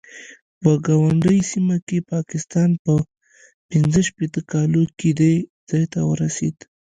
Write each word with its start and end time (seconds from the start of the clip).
په 0.61 0.69
ګاونډۍ 0.85 1.39
سیمه 1.51 1.77
کې 1.87 2.07
پاکستان 2.13 2.69
په 2.83 2.93
پنځه 3.69 4.01
شپېته 4.07 4.41
کالو 4.51 4.83
کې 4.99 5.09
دې 5.19 5.33
ځای 5.69 5.85
ته 5.93 5.99
ورسېد. 6.09 6.57